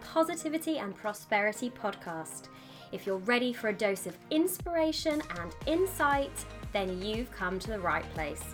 [0.00, 2.48] Positivity and Prosperity Podcast.
[2.92, 7.80] If you're ready for a dose of inspiration and insight, then you've come to the
[7.80, 8.44] right place.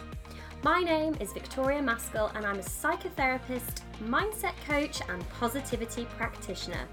[0.63, 6.89] My name is Victoria Maskell, and I'm a psychotherapist, mindset coach, and positivity practitioner.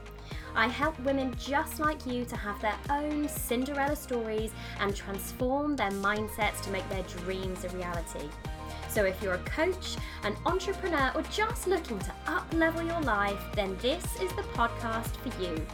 [0.55, 5.91] I help women just like you to have their own Cinderella stories and transform their
[5.91, 8.29] mindsets to make their dreams a reality.
[8.91, 13.41] So if you're a coach, an entrepreneur, or just looking to up level your life,
[13.55, 15.65] then this is the podcast for you.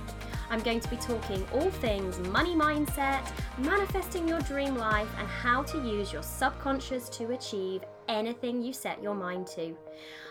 [0.52, 5.64] I'm going to be talking all things money mindset, manifesting your dream life, and how
[5.64, 9.76] to use your subconscious to achieve anything you set your mind to.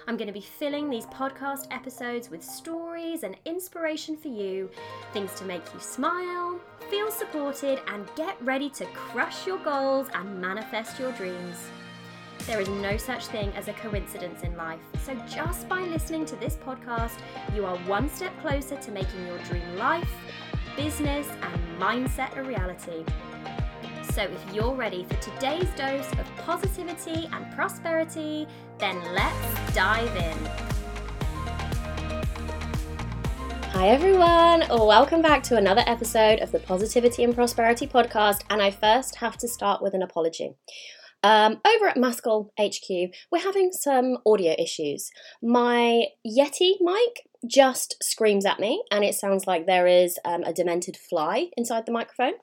[0.07, 4.71] I'm going to be filling these podcast episodes with stories and inspiration for you,
[5.13, 10.41] things to make you smile, feel supported, and get ready to crush your goals and
[10.41, 11.57] manifest your dreams.
[12.47, 14.79] There is no such thing as a coincidence in life.
[15.03, 17.19] So, just by listening to this podcast,
[17.53, 20.09] you are one step closer to making your dream life,
[20.77, 23.05] business, and mindset a reality.
[24.13, 28.47] So, if you're ready for today's dose of positivity and prosperity,
[28.79, 30.39] then let's dive in.
[33.73, 34.63] Hi, everyone.
[34.71, 38.43] Welcome back to another episode of the Positivity and Prosperity podcast.
[38.49, 40.55] And I first have to start with an apology.
[41.27, 42.89] Um, over at Maskell HQ,
[43.33, 45.11] we're having some audio issues.
[45.43, 50.53] My Yeti mic just screams at me, and it sounds like there is um, a
[50.53, 52.35] demented fly inside the microphone.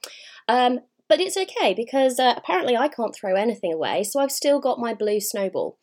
[0.49, 4.59] Um, but it's okay because uh, apparently I can't throw anything away, so I've still
[4.59, 5.77] got my blue snowball.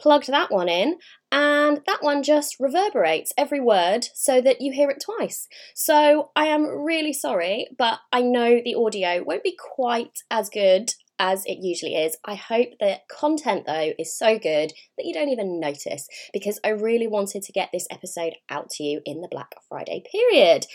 [0.00, 0.96] Plugged that one in,
[1.30, 5.46] and that one just reverberates every word so that you hear it twice.
[5.74, 10.94] So I am really sorry, but I know the audio won't be quite as good
[11.18, 12.16] as it usually is.
[12.24, 16.70] I hope the content, though, is so good that you don't even notice because I
[16.70, 20.66] really wanted to get this episode out to you in the Black Friday period.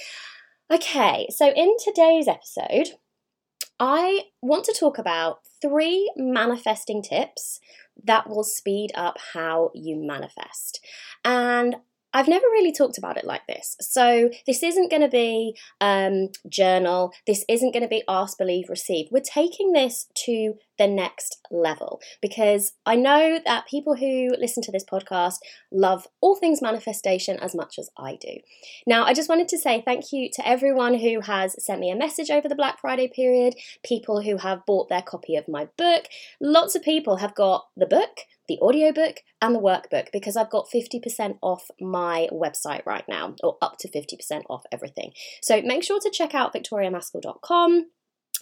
[0.72, 2.96] Okay, so in today's episode,
[3.80, 7.60] I want to talk about three manifesting tips
[8.04, 10.80] that will speed up how you manifest.
[11.26, 11.76] And
[12.14, 13.76] I've never really talked about it like this.
[13.80, 17.14] So, this isn't going to be um, journal.
[17.28, 19.08] This isn't going to be ask, believe, receive.
[19.12, 24.72] We're taking this to the next level because I know that people who listen to
[24.72, 25.36] this podcast
[25.72, 28.38] love all things manifestation as much as I do.
[28.88, 31.96] Now, I just wanted to say thank you to everyone who has sent me a
[31.96, 33.56] message over the Black Friday period,
[33.86, 36.06] people who have bought their copy of my book.
[36.42, 40.68] Lots of people have got the book the audiobook and the workbook because I've got
[40.74, 45.12] 50% off my website right now, or up to 50% off everything.
[45.42, 47.86] So make sure to check out victoriamaskell.com.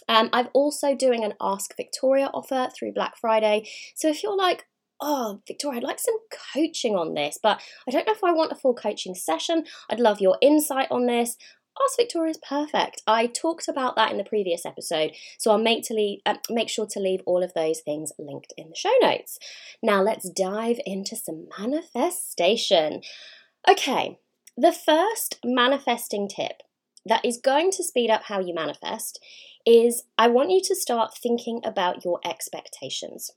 [0.08, 3.68] Um, I'm also doing an Ask Victoria offer through Black Friday.
[3.94, 4.66] So if you're like,
[5.00, 6.18] oh, Victoria, I'd like some
[6.54, 9.64] coaching on this, but I don't know if I want a full coaching session.
[9.88, 11.36] I'd love your insight on this.
[11.78, 13.02] Ask Victoria is perfect.
[13.06, 16.68] I talked about that in the previous episode, so I'll make to leave, uh, make
[16.68, 19.38] sure to leave all of those things linked in the show notes.
[19.82, 23.02] Now let's dive into some manifestation.
[23.68, 24.18] Okay,
[24.56, 26.62] the first manifesting tip
[27.06, 29.18] that is going to speed up how you manifest
[29.66, 33.30] is I want you to start thinking about your expectations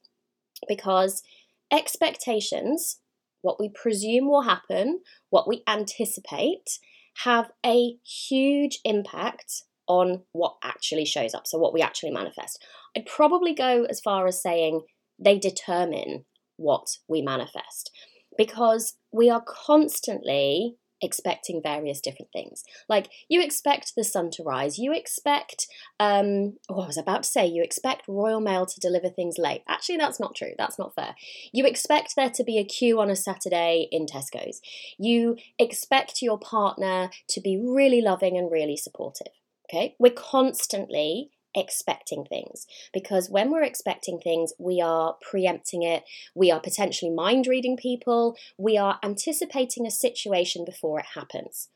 [0.68, 1.24] because
[1.72, 3.00] expectations,
[3.42, 6.80] what we presume will happen, what we anticipate,
[7.24, 12.64] have a huge impact on what actually shows up, so what we actually manifest.
[12.96, 14.82] I'd probably go as far as saying
[15.20, 16.26] they determine
[16.58, 17.92] what we manifest
[18.38, 22.64] because we are constantly expecting various different things.
[22.88, 25.68] Like you expect the sun to rise, you expect,
[26.00, 29.64] um, oh, I was about to say, you expect Royal Mail to deliver things late.
[29.68, 30.54] Actually, that's not true.
[30.58, 31.16] That's not fair.
[31.52, 34.62] You expect there to be a queue on a Saturday in Tesco's.
[34.98, 39.34] You expect your partner to be really loving and really supportive.
[39.70, 46.04] Okay, we're constantly expecting things because when we're expecting things, we are preempting it,
[46.36, 51.70] we are potentially mind reading people, we are anticipating a situation before it happens.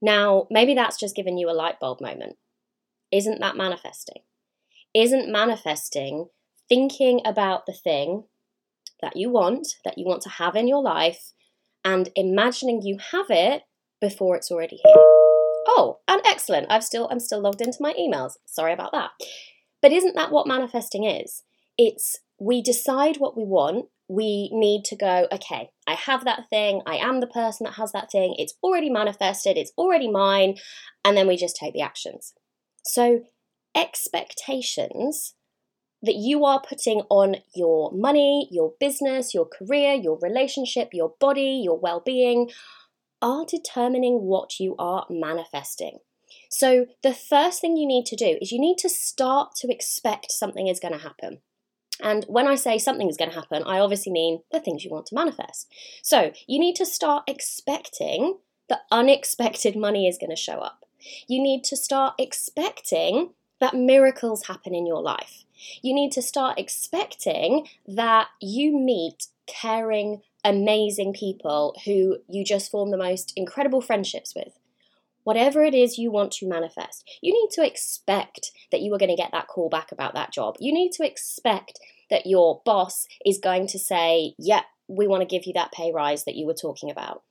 [0.00, 2.36] Now, maybe that's just given you a light bulb moment.
[3.12, 4.22] Isn't that manifesting?
[4.94, 6.28] Isn't manifesting
[6.68, 8.24] thinking about the thing
[9.00, 11.32] that you want, that you want to have in your life,
[11.84, 13.62] and imagining you have it
[14.00, 15.21] before it's already here?
[15.66, 16.66] Oh, and excellent.
[16.70, 18.32] I've still I'm still logged into my emails.
[18.46, 19.10] Sorry about that.
[19.80, 21.42] But isn't that what manifesting is?
[21.78, 23.86] It's we decide what we want.
[24.08, 26.82] We need to go, okay, I have that thing.
[26.86, 28.34] I am the person that has that thing.
[28.36, 29.56] It's already manifested.
[29.56, 30.56] It's already mine.
[31.04, 32.34] And then we just take the actions.
[32.84, 33.22] So,
[33.74, 35.34] expectations
[36.02, 41.62] that you are putting on your money, your business, your career, your relationship, your body,
[41.64, 42.50] your well being
[43.22, 45.98] are determining what you are manifesting.
[46.50, 50.32] So, the first thing you need to do is you need to start to expect
[50.32, 51.38] something is going to happen.
[52.00, 54.90] And when I say something is going to happen, I obviously mean the things you
[54.90, 55.72] want to manifest.
[56.02, 58.38] So, you need to start expecting
[58.68, 60.84] that unexpected money is going to show up.
[61.28, 63.30] You need to start expecting
[63.60, 65.44] that miracles happen in your life.
[65.82, 72.90] You need to start expecting that you meet caring, amazing people who you just form
[72.90, 74.52] the most incredible friendships with.
[75.24, 79.10] Whatever it is you want to manifest, you need to expect that you are going
[79.10, 80.56] to get that call back about that job.
[80.58, 81.78] You need to expect
[82.10, 85.72] that your boss is going to say, Yep, yeah, we want to give you that
[85.72, 87.22] pay rise that you were talking about.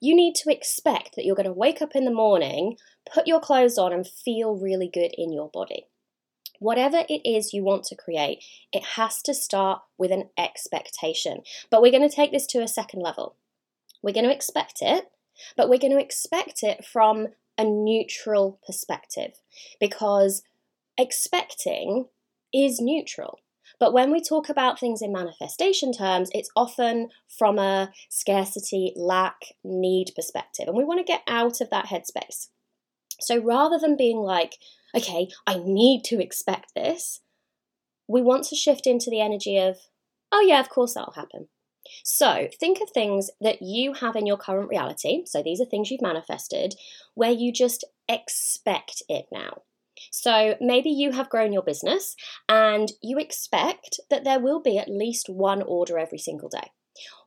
[0.00, 2.76] You need to expect that you're going to wake up in the morning,
[3.12, 5.86] put your clothes on, and feel really good in your body.
[6.62, 11.38] Whatever it is you want to create, it has to start with an expectation.
[11.70, 13.34] But we're going to take this to a second level.
[14.00, 15.06] We're going to expect it,
[15.56, 17.28] but we're going to expect it from
[17.58, 19.40] a neutral perspective
[19.80, 20.44] because
[20.96, 22.06] expecting
[22.54, 23.40] is neutral.
[23.80, 29.46] But when we talk about things in manifestation terms, it's often from a scarcity, lack,
[29.64, 30.68] need perspective.
[30.68, 32.50] And we want to get out of that headspace.
[33.22, 34.58] So rather than being like,
[34.94, 37.20] okay, I need to expect this,
[38.08, 39.78] we want to shift into the energy of,
[40.30, 41.48] oh, yeah, of course that'll happen.
[42.04, 45.22] So think of things that you have in your current reality.
[45.26, 46.74] So these are things you've manifested
[47.14, 49.62] where you just expect it now.
[50.10, 52.16] So maybe you have grown your business
[52.48, 56.72] and you expect that there will be at least one order every single day.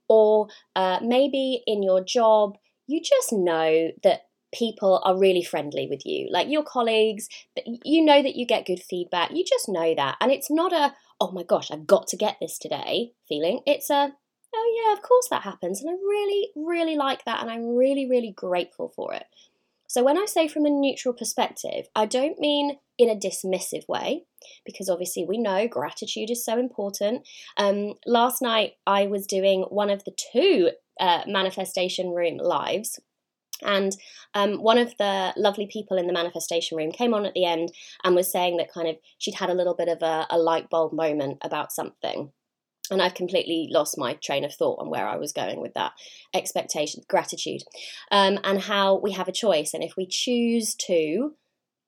[0.08, 2.58] Or uh, maybe in your job,
[2.88, 4.22] you just know that
[4.56, 7.28] people are really friendly with you, like your colleagues,
[7.84, 9.32] you know that you get good feedback.
[9.32, 10.16] You just know that.
[10.22, 13.62] And it's not a, oh my gosh, I've got to get this today feeling.
[13.66, 14.14] It's a,
[14.56, 15.82] oh yeah, of course that happens.
[15.82, 17.42] And I really, really like that.
[17.42, 19.26] And I'm really, really grateful for it.
[19.88, 24.24] So when I say from a neutral perspective, I don't mean in a dismissive way,
[24.66, 27.28] because obviously we know gratitude is so important.
[27.58, 33.00] Um, last night I was doing one of the two uh, manifestation room lives
[33.62, 33.96] and
[34.34, 37.72] um, one of the lovely people in the manifestation room came on at the end
[38.04, 40.70] and was saying that kind of she'd had a little bit of a, a light
[40.70, 42.32] bulb moment about something
[42.92, 45.94] and I've completely lost my train of thought on where I was going with that
[46.34, 47.64] expectation, gratitude,
[48.12, 49.74] um, and how we have a choice.
[49.74, 51.34] And if we choose to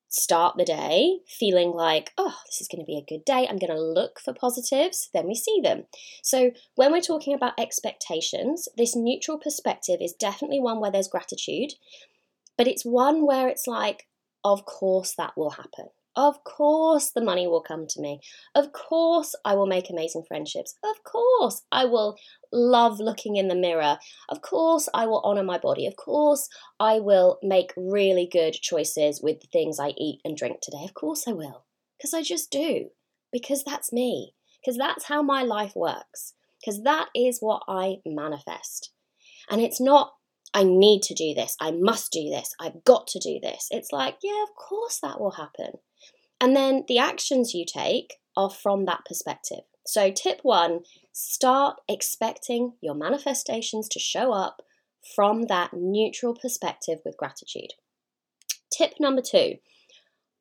[0.08, 3.58] start the day feeling like, oh, this is going to be a good day, I'm
[3.58, 5.84] going to look for positives, then we see them.
[6.22, 11.74] So, when we're talking about expectations, this neutral perspective is definitely one where there's gratitude,
[12.56, 14.06] but it's one where it's like,
[14.44, 15.88] of course that will happen.
[16.18, 18.18] Of course, the money will come to me.
[18.52, 20.74] Of course, I will make amazing friendships.
[20.82, 22.16] Of course, I will
[22.52, 23.98] love looking in the mirror.
[24.28, 25.86] Of course, I will honor my body.
[25.86, 26.48] Of course,
[26.80, 30.82] I will make really good choices with the things I eat and drink today.
[30.82, 31.66] Of course, I will.
[31.96, 32.86] Because I just do.
[33.30, 34.34] Because that's me.
[34.60, 36.34] Because that's how my life works.
[36.60, 38.90] Because that is what I manifest.
[39.48, 40.14] And it's not,
[40.52, 41.54] I need to do this.
[41.60, 42.56] I must do this.
[42.58, 43.68] I've got to do this.
[43.70, 45.74] It's like, yeah, of course that will happen.
[46.40, 49.62] And then the actions you take are from that perspective.
[49.86, 50.80] So, tip one
[51.12, 54.62] start expecting your manifestations to show up
[55.16, 57.72] from that neutral perspective with gratitude.
[58.70, 59.54] Tip number two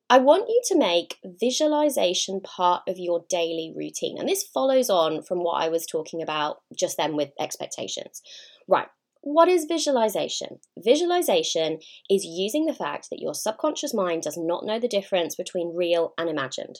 [0.09, 4.17] I want you to make visualization part of your daily routine.
[4.17, 8.21] And this follows on from what I was talking about just then with expectations.
[8.69, 8.87] Right,
[9.27, 10.59] what is visualization?
[10.77, 11.79] Visualization
[12.09, 16.13] is using the fact that your subconscious mind does not know the difference between real
[16.17, 16.79] and imagined.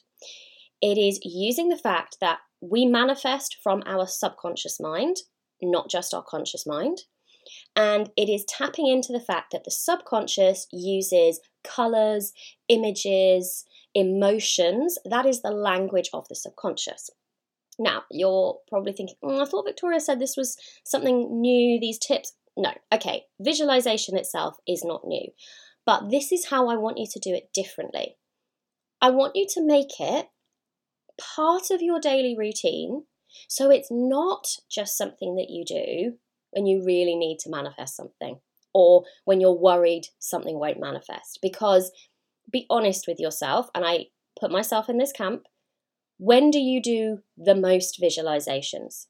[0.82, 5.18] It is using the fact that we manifest from our subconscious mind,
[5.62, 7.00] not just our conscious mind.
[7.76, 12.32] And it is tapping into the fact that the subconscious uses colors,
[12.70, 14.98] images, emotions.
[15.04, 17.10] That is the language of the subconscious.
[17.80, 22.34] Now, you're probably thinking, oh, I thought Victoria said this was something new, these tips.
[22.56, 25.30] No, okay, visualization itself is not new,
[25.86, 28.16] but this is how I want you to do it differently.
[29.00, 30.28] I want you to make it
[31.20, 33.04] part of your daily routine
[33.48, 36.18] so it's not just something that you do
[36.52, 38.40] when you really need to manifest something
[38.74, 41.40] or when you're worried something won't manifest.
[41.42, 41.92] Because
[42.52, 44.06] be honest with yourself, and I
[44.40, 45.44] put myself in this camp.
[46.18, 49.08] When do you do the most visualizations?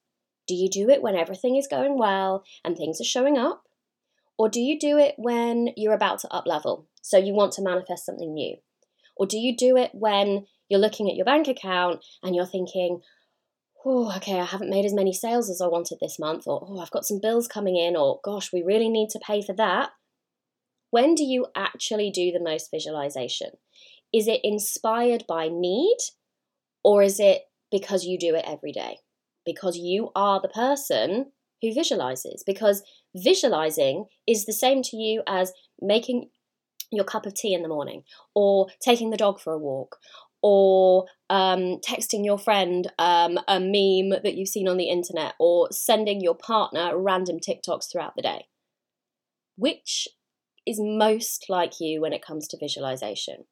[0.47, 3.63] Do you do it when everything is going well and things are showing up?
[4.37, 7.63] Or do you do it when you're about to up level, so you want to
[7.63, 8.57] manifest something new?
[9.15, 13.01] Or do you do it when you're looking at your bank account and you're thinking,
[13.85, 16.79] oh, okay, I haven't made as many sales as I wanted this month, or oh,
[16.79, 19.91] I've got some bills coming in, or gosh, we really need to pay for that.
[20.91, 23.51] When do you actually do the most visualization?
[24.13, 25.97] Is it inspired by need,
[26.87, 28.99] or is it because you do it every day?
[29.45, 32.45] Because you are the person who visualizes.
[32.47, 32.81] Because
[33.13, 35.51] visualizing is the same to you as
[35.81, 36.29] making
[36.89, 38.03] your cup of tea in the morning,
[38.33, 39.97] or taking the dog for a walk,
[40.41, 45.67] or um, texting your friend um, a meme that you've seen on the internet, or
[45.73, 48.47] sending your partner random TikToks throughout the day.
[49.57, 50.07] Which
[50.65, 53.43] is most like you when it comes to visualization?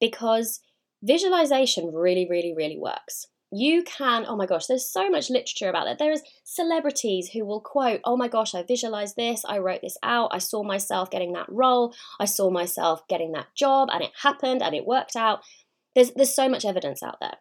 [0.00, 0.60] Because
[1.02, 3.26] visualization really, really, really works.
[3.52, 5.98] You can, oh my gosh, there's so much literature about that.
[5.98, 9.96] There is celebrities who will quote, oh my gosh, I visualized this, I wrote this
[10.04, 14.12] out, I saw myself getting that role, I saw myself getting that job, and it
[14.22, 15.40] happened and it worked out.
[15.96, 17.38] There's, there's so much evidence out there.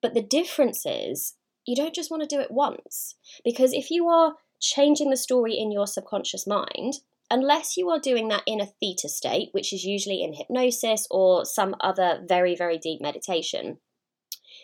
[0.00, 1.34] But the difference is
[1.66, 3.16] you don't just want to do it once.
[3.44, 6.94] Because if you are changing the story in your subconscious mind,
[7.30, 11.44] unless you are doing that in a theta state, which is usually in hypnosis or
[11.44, 13.78] some other very, very deep meditation,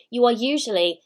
[0.09, 1.01] you are usually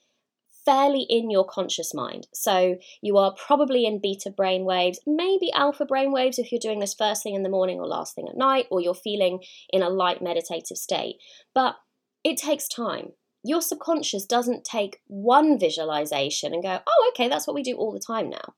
[0.65, 2.27] fairly in your conscious mind.
[2.33, 6.79] So you are probably in beta brain waves, maybe alpha brain waves if you're doing
[6.79, 9.83] this first thing in the morning or last thing at night, or you're feeling in
[9.83, 11.17] a light meditative state.
[11.53, 11.75] But
[12.23, 13.09] it takes time.
[13.43, 17.93] Your subconscious doesn't take one visualization and go, oh, okay, that's what we do all
[17.93, 18.55] the time now.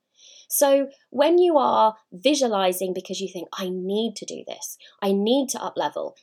[0.48, 5.48] So when you are visualizing because you think, I need to do this, I need
[5.50, 6.16] to up level,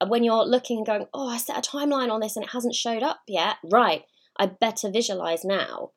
[0.00, 2.52] uh, when you're looking and going, oh, I set a timeline on this and it
[2.52, 4.04] hasn't showed up yet, right,
[4.38, 5.90] I better visualize now.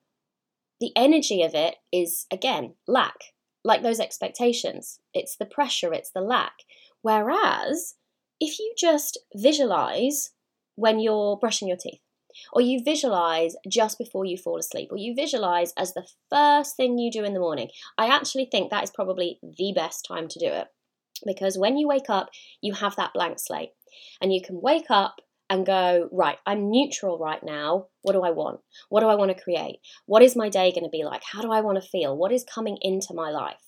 [0.82, 3.16] The energy of it is, again, lack,
[3.64, 5.00] like those expectations.
[5.14, 6.54] It's the pressure, it's the lack.
[7.02, 7.96] Whereas
[8.40, 10.32] if you just visualize
[10.76, 12.02] when you're brushing your teeth,
[12.54, 16.98] or you visualize just before you fall asleep, or you visualize as the first thing
[16.98, 17.70] you do in the morning.
[17.98, 20.68] I actually think that is probably the best time to do it
[21.26, 22.30] because when you wake up,
[22.62, 23.72] you have that blank slate
[24.22, 25.16] and you can wake up
[25.50, 27.88] and go, right, I'm neutral right now.
[28.02, 28.62] What do I want?
[28.90, 29.78] What do I want to create?
[30.08, 31.22] What is my day going to be like?
[31.24, 32.18] How do I want to feel?
[32.18, 33.62] What is coming into my life?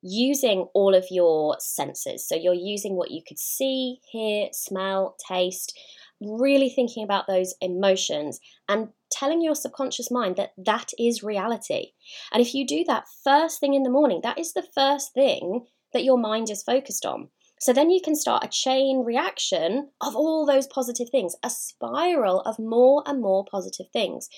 [0.00, 2.26] Using all of your senses.
[2.26, 5.76] So you're using what you could see, hear, smell, taste,
[6.20, 11.92] really thinking about those emotions and telling your subconscious mind that that is reality.
[12.32, 15.66] And if you do that first thing in the morning, that is the first thing
[15.92, 17.28] that your mind is focused on.
[17.60, 22.40] So then you can start a chain reaction of all those positive things, a spiral
[22.42, 24.28] of more and more positive things,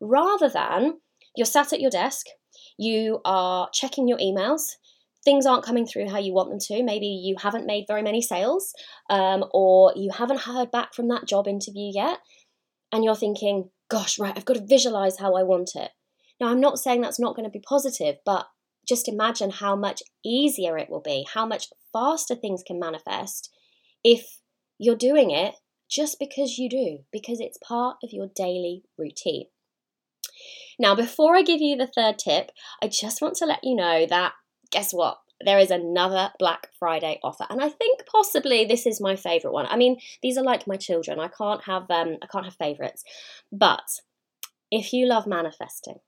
[0.00, 1.00] rather than
[1.34, 2.26] you're sat at your desk,
[2.78, 4.76] you are checking your emails,
[5.24, 6.82] things aren't coming through how you want them to.
[6.82, 8.72] Maybe you haven't made very many sales,
[9.10, 12.18] um, or you haven't heard back from that job interview yet,
[12.92, 15.90] and you're thinking, gosh, right, I've got to visualize how I want it.
[16.40, 18.46] Now, I'm not saying that's not going to be positive, but
[18.88, 23.50] just imagine how much easier it will be, how much faster things can manifest
[24.04, 24.40] if
[24.78, 25.54] you're doing it
[25.90, 29.46] just because you do, because it's part of your daily routine.
[30.78, 34.06] Now, before I give you the third tip, I just want to let you know
[34.06, 34.32] that
[34.70, 35.18] guess what?
[35.44, 39.66] There is another Black Friday offer, and I think possibly this is my favorite one.
[39.66, 41.20] I mean, these are like my children.
[41.20, 43.04] I can't have um, I can't have favorites,
[43.52, 44.00] but
[44.70, 46.00] if you love manifesting,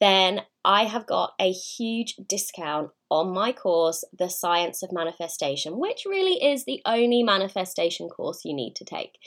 [0.00, 6.04] then I have got a huge discount on my course, The Science of Manifestation, which
[6.06, 9.18] really is the only manifestation course you need to take.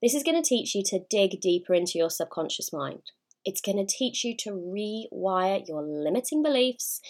[0.00, 3.02] This is going to teach you to dig deeper into your subconscious mind.
[3.44, 7.00] It's going to teach you to rewire your limiting beliefs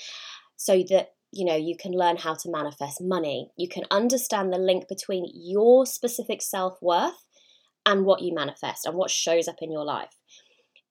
[0.59, 4.59] so that you know you can learn how to manifest money you can understand the
[4.59, 7.25] link between your specific self-worth
[7.87, 10.19] and what you manifest and what shows up in your life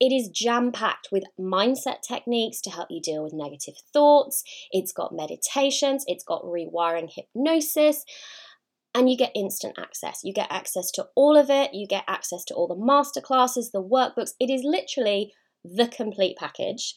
[0.00, 4.44] it is jam packed with mindset techniques to help you deal with negative thoughts.
[4.70, 8.04] It's got meditations, it's got rewiring hypnosis,
[8.94, 10.20] and you get instant access.
[10.22, 13.82] You get access to all of it, you get access to all the masterclasses, the
[13.82, 14.32] workbooks.
[14.38, 15.32] It is literally
[15.64, 16.94] the complete package.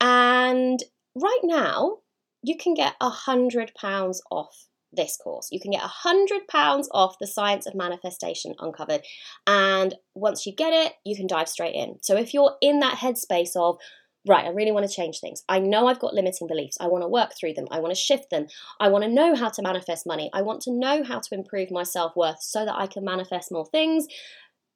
[0.00, 0.80] And
[1.14, 1.98] right now,
[2.42, 5.48] you can get a hundred pounds off this course.
[5.50, 9.02] You can get a hundred pounds off the science of manifestation uncovered.
[9.46, 11.98] And once you get it, you can dive straight in.
[12.02, 13.78] So if you're in that headspace of,
[14.26, 15.42] right, I really want to change things.
[15.48, 16.78] I know I've got limiting beliefs.
[16.80, 17.66] I want to work through them.
[17.70, 18.46] I want to shift them.
[18.80, 20.30] I want to know how to manifest money.
[20.32, 23.52] I want to know how to improve my self worth so that I can manifest
[23.52, 24.06] more things.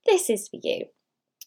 [0.05, 0.87] This is for you.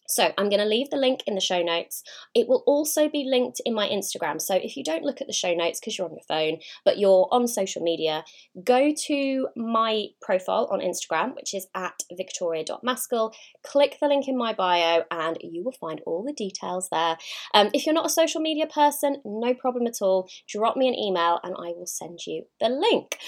[0.08, 2.02] So I'm going to leave the link in the show notes.
[2.34, 4.40] It will also be linked in my Instagram.
[4.40, 6.98] So if you don't look at the show notes because you're on your phone, but
[6.98, 8.24] you're on social media,
[8.64, 13.34] go to my profile on Instagram, which is at victoria.maskell.
[13.64, 17.18] Click the link in my bio and you will find all the details there.
[17.54, 20.28] Um, if you're not a social media person, no problem at all.
[20.48, 23.18] Drop me an email and I will send you the link.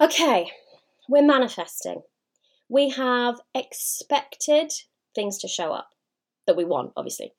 [0.00, 0.50] Okay,
[1.08, 2.02] we're manifesting.
[2.68, 4.72] We have expected
[5.14, 5.91] things to show up
[6.46, 7.32] that we want, obviously.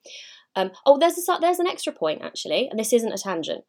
[0.56, 3.64] Um, oh, there's a, there's an extra point actually, and this isn't a tangent.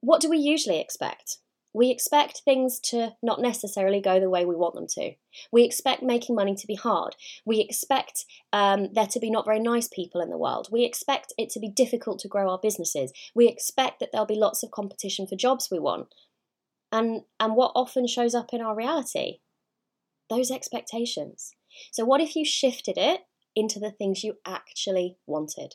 [0.00, 1.38] What do we usually expect?
[1.74, 5.12] We expect things to not necessarily go the way we want them to.
[5.50, 7.16] We expect making money to be hard.
[7.46, 10.68] We expect um, there to be not very nice people in the world.
[10.70, 13.12] We expect it to be difficult to grow our businesses.
[13.34, 16.08] We expect that there'll be lots of competition for jobs we want.
[16.90, 19.38] And, and what often shows up in our reality?
[20.28, 21.54] Those expectations.
[21.90, 23.22] So, what if you shifted it
[23.54, 25.74] into the things you actually wanted.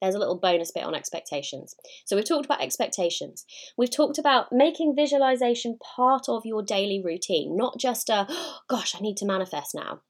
[0.00, 1.74] There's a little bonus bit on expectations.
[2.04, 3.44] So, we've talked about expectations.
[3.78, 8.26] We've talked about making visualization part of your daily routine, not just a,
[8.68, 10.00] gosh, I need to manifest now.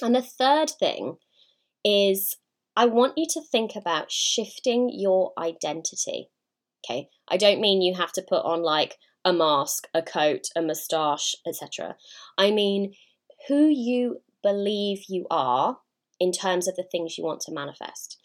[0.00, 1.16] And the third thing
[1.84, 2.36] is
[2.76, 6.30] I want you to think about shifting your identity.
[6.84, 10.62] Okay, I don't mean you have to put on like a mask, a coat, a
[10.62, 11.96] moustache, etc.
[12.38, 12.94] I mean
[13.48, 15.78] who you believe you are
[16.20, 18.18] in terms of the things you want to manifest.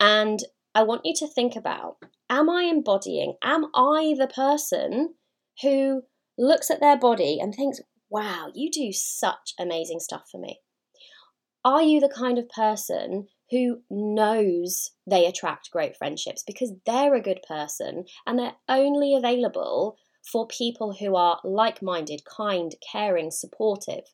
[0.00, 0.40] And
[0.74, 1.96] I want you to think about
[2.30, 5.14] am I embodying, am I the person
[5.62, 6.02] who
[6.36, 10.60] looks at their body and thinks, wow, you do such amazing stuff for me?
[11.64, 17.22] Are you the kind of person who knows they attract great friendships because they're a
[17.22, 19.96] good person and they're only available
[20.30, 24.04] for people who are like minded, kind, caring, supportive?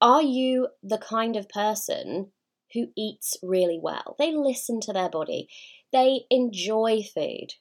[0.00, 2.30] Are you the kind of person
[2.72, 4.14] who eats really well?
[4.18, 5.48] They listen to their body,
[5.92, 7.54] they enjoy food.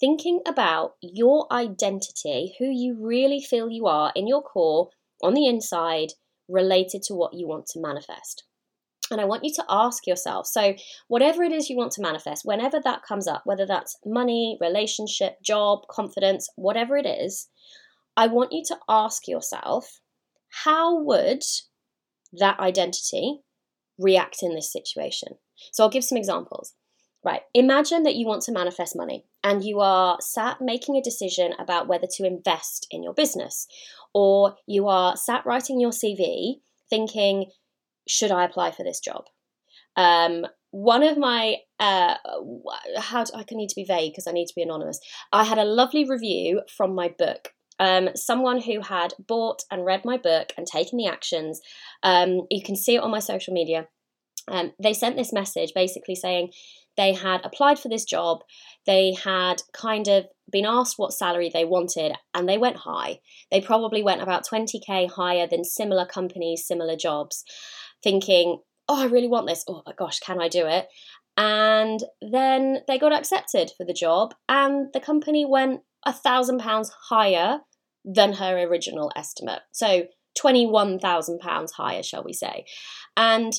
[0.00, 4.90] Thinking about your identity, who you really feel you are in your core,
[5.22, 6.08] on the inside,
[6.48, 8.44] related to what you want to manifest.
[9.10, 10.74] And I want you to ask yourself so,
[11.06, 15.36] whatever it is you want to manifest, whenever that comes up, whether that's money, relationship,
[15.42, 17.48] job, confidence, whatever it is,
[18.16, 20.00] I want you to ask yourself
[20.64, 21.42] how would
[22.32, 23.40] that identity
[23.98, 25.28] react in this situation?
[25.72, 26.74] So I'll give some examples.
[27.24, 31.54] Right, imagine that you want to manifest money and you are sat making a decision
[31.58, 33.66] about whether to invest in your business,
[34.14, 37.50] or you are sat writing your CV thinking,
[38.06, 39.24] should I apply for this job?
[39.96, 42.14] Um, one of my uh,
[42.98, 45.00] how do, I need to be vague because I need to be anonymous.
[45.32, 50.04] I had a lovely review from my book um, someone who had bought and read
[50.04, 51.60] my book and taken the actions.
[52.02, 53.88] Um, you can see it on my social media.
[54.48, 56.52] Um, they sent this message basically saying
[56.96, 58.42] they had applied for this job,
[58.86, 63.20] they had kind of been asked what salary they wanted, and they went high.
[63.50, 67.44] They probably went about 20k higher than similar companies, similar jobs,
[68.02, 69.64] thinking, oh, I really want this.
[69.68, 70.88] Oh my gosh, can I do it?
[71.36, 76.92] And then they got accepted for the job, and the company went a thousand pounds
[77.08, 77.60] higher
[78.04, 79.62] than her original estimate.
[79.72, 80.06] So
[80.38, 82.64] £21,000 higher, shall we say.
[83.16, 83.52] And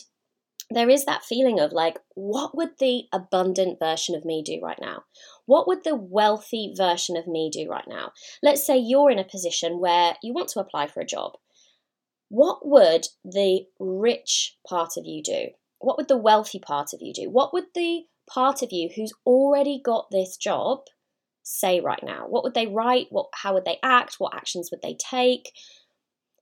[0.69, 4.79] there is that feeling of like, what would the abundant version of me do right
[4.81, 5.03] now?
[5.45, 8.11] What would the wealthy version of me do right now?
[8.43, 11.33] Let's say you're in a position where you want to apply for a job.
[12.29, 15.47] What would the rich part of you do?
[15.79, 17.29] What would the wealthy part of you do?
[17.29, 20.79] What would the part of you who's already got this job
[21.47, 22.25] say right now?
[22.27, 23.07] What would they write?
[23.09, 24.15] What how would they act?
[24.19, 25.51] What actions would they take?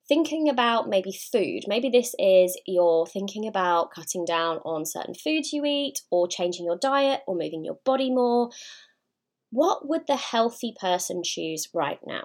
[0.08, 1.62] Thinking about maybe food.
[1.68, 6.66] Maybe this is you're thinking about cutting down on certain foods you eat or changing
[6.66, 8.50] your diet or moving your body more.
[9.52, 12.24] What would the healthy person choose right now?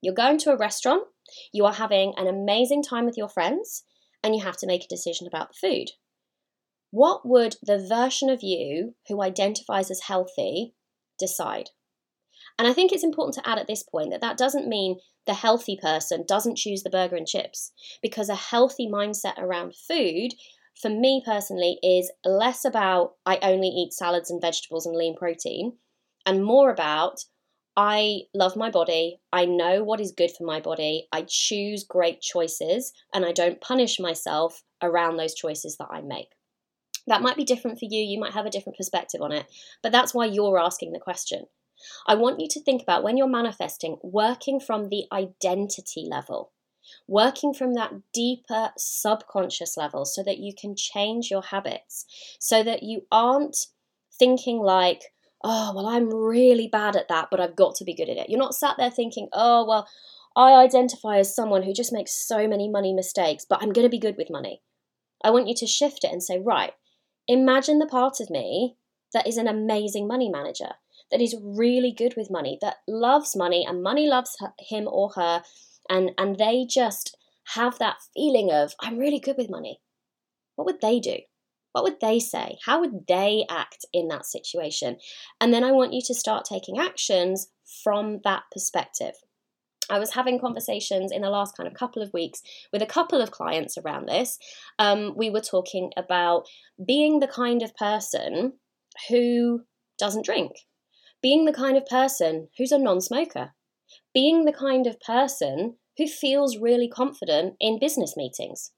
[0.00, 1.04] You're going to a restaurant,
[1.52, 3.84] you are having an amazing time with your friends,
[4.22, 5.90] and you have to make a decision about the food.
[6.90, 10.74] What would the version of you who identifies as healthy
[11.18, 11.70] decide?
[12.58, 15.34] And I think it's important to add at this point that that doesn't mean the
[15.34, 20.32] healthy person doesn't choose the burger and chips, because a healthy mindset around food,
[20.80, 25.74] for me personally, is less about I only eat salads and vegetables and lean protein,
[26.26, 27.24] and more about
[27.76, 29.20] I love my body.
[29.32, 31.06] I know what is good for my body.
[31.12, 36.32] I choose great choices and I don't punish myself around those choices that I make.
[37.06, 38.02] That might be different for you.
[38.02, 39.46] You might have a different perspective on it,
[39.82, 41.46] but that's why you're asking the question.
[42.06, 46.52] I want you to think about when you're manifesting, working from the identity level.
[47.06, 52.06] working from that deeper subconscious level so that you can change your habits,
[52.38, 53.66] so that you aren't
[54.18, 55.02] thinking like,
[55.42, 58.28] oh, well, I'm really bad at that, but I've got to be good at it.
[58.28, 59.88] You're not sat there thinking, oh, well,
[60.36, 63.90] I identify as someone who just makes so many money mistakes, but I'm going to
[63.90, 64.62] be good with money.
[65.24, 66.72] I want you to shift it and say, right,
[67.26, 68.76] imagine the part of me
[69.12, 70.74] that is an amazing money manager,
[71.10, 75.42] that is really good with money, that loves money and money loves him or her,
[75.88, 77.16] and, and they just
[77.54, 79.80] have that feeling of, I'm really good with money.
[80.56, 81.18] What would they do?
[81.72, 82.58] What would they say?
[82.64, 84.98] How would they act in that situation?
[85.40, 87.48] And then I want you to start taking actions
[87.84, 89.14] from that perspective.
[89.88, 92.42] I was having conversations in the last kind of couple of weeks
[92.72, 94.38] with a couple of clients around this.
[94.78, 96.44] Um, we were talking about
[96.84, 98.54] being the kind of person
[99.08, 99.62] who
[99.98, 100.52] doesn't drink,
[101.22, 103.52] being the kind of person who's a non smoker,
[104.14, 108.72] being the kind of person who feels really confident in business meetings.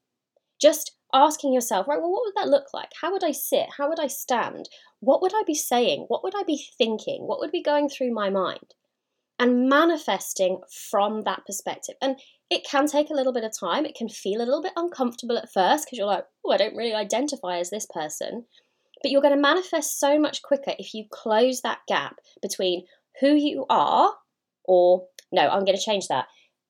[0.61, 2.89] Just asking yourself, right, well, what would that look like?
[3.01, 3.67] How would I sit?
[3.77, 4.67] How would I stand?
[4.99, 6.05] What would I be saying?
[6.07, 7.27] What would I be thinking?
[7.27, 8.73] What would be going through my mind?
[9.39, 11.95] And manifesting from that perspective.
[12.01, 13.85] And it can take a little bit of time.
[13.85, 16.75] It can feel a little bit uncomfortable at first because you're like, oh, I don't
[16.75, 18.45] really identify as this person.
[19.03, 22.85] But you're going to manifest so much quicker if you close that gap between
[23.19, 24.13] who you are,
[24.63, 26.25] or no, I'm going to change that.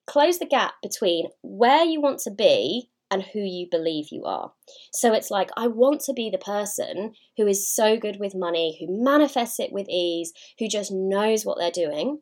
[0.08, 4.52] Close the gap between where you want to be and who you believe you are.
[4.92, 8.78] So it's like, I want to be the person who is so good with money,
[8.80, 12.22] who manifests it with ease, who just knows what they're doing.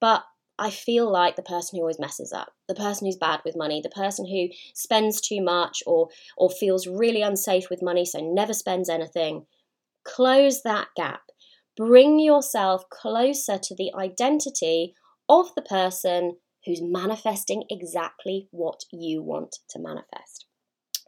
[0.00, 0.24] But
[0.58, 3.80] I feel like the person who always messes up, the person who's bad with money,
[3.82, 8.54] the person who spends too much or or feels really unsafe with money so never
[8.54, 9.46] spends anything.
[10.04, 11.22] Close that gap.
[11.76, 14.94] Bring yourself closer to the identity
[15.28, 20.45] of the person who's manifesting exactly what you want to manifest.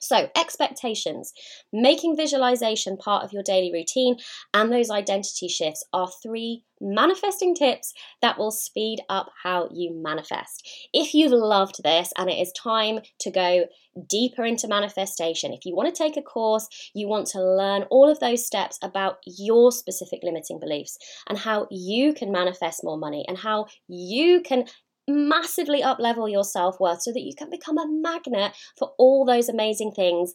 [0.00, 1.32] So, expectations,
[1.72, 4.16] making visualization part of your daily routine,
[4.54, 10.68] and those identity shifts are three manifesting tips that will speed up how you manifest.
[10.92, 13.66] If you've loved this and it is time to go
[14.08, 18.08] deeper into manifestation, if you want to take a course, you want to learn all
[18.08, 23.24] of those steps about your specific limiting beliefs and how you can manifest more money
[23.26, 24.64] and how you can
[25.08, 29.24] massively up level your self worth so that you can become a magnet for all
[29.24, 30.32] those amazing things.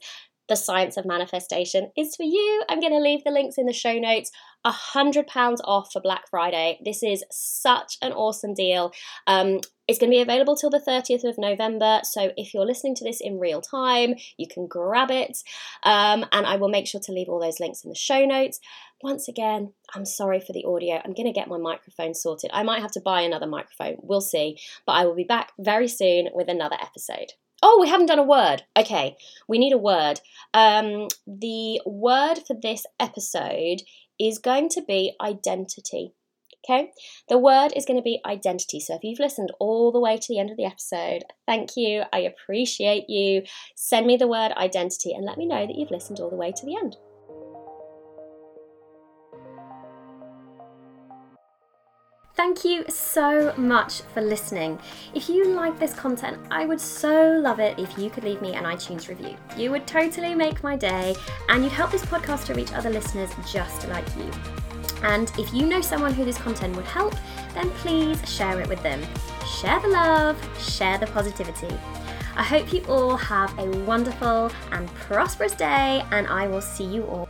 [0.50, 2.64] The science of manifestation is for you.
[2.70, 4.32] I'm going to leave the links in the show notes.
[4.66, 6.80] A hundred pounds off for Black Friday.
[6.84, 8.92] This is such an awesome deal.
[9.26, 12.02] Um, it's going to be available till the 30th of November.
[12.04, 15.38] So if you're listening to this in real time, you can grab it.
[15.84, 18.60] Um, and I will make sure to leave all those links in the show notes.
[19.02, 21.02] Once again, I'm sorry for the audio.
[21.04, 22.52] I'm going to get my microphone sorted.
[22.54, 23.98] I might have to buy another microphone.
[24.02, 24.58] We'll see.
[24.86, 27.34] But I will be back very soon with another episode.
[27.66, 28.64] Oh, we haven't done a word.
[28.78, 29.16] Okay,
[29.48, 30.20] we need a word.
[30.54, 33.84] Um, the word for this episode
[34.20, 36.14] is going to be identity.
[36.66, 36.92] Okay,
[37.30, 38.82] the word is going to be identity.
[38.82, 42.04] So if you've listened all the way to the end of the episode, thank you.
[42.12, 43.44] I appreciate you.
[43.78, 46.52] Send me the word identity and let me know that you've listened all the way
[46.52, 46.98] to the end.
[52.36, 54.80] Thank you so much for listening.
[55.14, 58.56] If you like this content, I would so love it if you could leave me
[58.56, 59.36] an iTunes review.
[59.56, 61.16] You would totally make my day
[61.50, 64.32] and you'd help this podcast to reach other listeners just like you.
[65.04, 67.14] And if you know someone who this content would help,
[67.54, 69.04] then please share it with them.
[69.62, 71.78] Share the love, share the positivity.
[72.36, 77.04] I hope you all have a wonderful and prosperous day, and I will see you
[77.04, 77.30] all